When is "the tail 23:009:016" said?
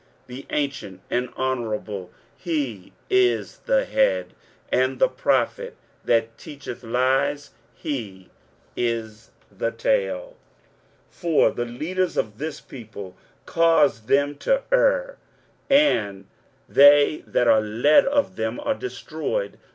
9.55-11.17